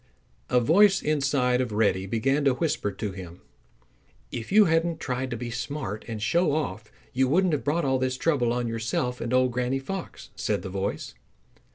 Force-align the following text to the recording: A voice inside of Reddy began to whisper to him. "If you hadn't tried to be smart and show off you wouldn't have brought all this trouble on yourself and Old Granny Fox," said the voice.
A 0.49 0.59
voice 0.59 1.03
inside 1.03 1.61
of 1.61 1.71
Reddy 1.71 2.07
began 2.07 2.43
to 2.45 2.55
whisper 2.55 2.91
to 2.91 3.11
him. 3.11 3.41
"If 4.31 4.51
you 4.51 4.65
hadn't 4.65 4.99
tried 4.99 5.29
to 5.29 5.37
be 5.37 5.51
smart 5.51 6.05
and 6.07 6.19
show 6.19 6.53
off 6.53 6.91
you 7.13 7.27
wouldn't 7.27 7.53
have 7.53 7.63
brought 7.63 7.85
all 7.85 7.99
this 7.99 8.17
trouble 8.17 8.51
on 8.51 8.67
yourself 8.67 9.21
and 9.21 9.31
Old 9.31 9.51
Granny 9.51 9.77
Fox," 9.77 10.31
said 10.35 10.63
the 10.63 10.69
voice. 10.69 11.13